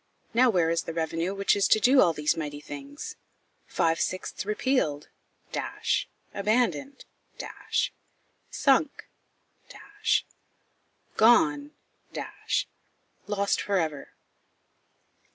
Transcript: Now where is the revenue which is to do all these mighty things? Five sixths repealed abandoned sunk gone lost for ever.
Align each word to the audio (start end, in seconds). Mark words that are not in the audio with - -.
Now 0.33 0.49
where 0.49 0.71
is 0.71 0.81
the 0.81 0.95
revenue 0.95 1.35
which 1.35 1.55
is 1.55 1.67
to 1.67 1.79
do 1.79 2.01
all 2.01 2.11
these 2.11 2.35
mighty 2.35 2.59
things? 2.59 3.17
Five 3.67 3.99
sixths 4.01 4.47
repealed 4.47 5.09
abandoned 6.33 7.05
sunk 8.49 9.05
gone 11.17 11.71
lost 13.27 13.61
for 13.61 13.77
ever. 13.77 14.13